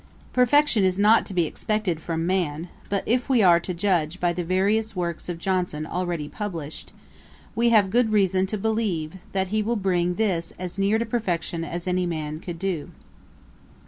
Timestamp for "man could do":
12.07-12.89